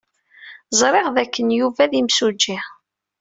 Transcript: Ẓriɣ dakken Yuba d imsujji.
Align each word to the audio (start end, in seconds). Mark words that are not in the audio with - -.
Ẓriɣ 0.79 1.07
dakken 1.15 1.47
Yuba 1.57 1.83
d 1.91 1.93
imsujji. 1.99 2.57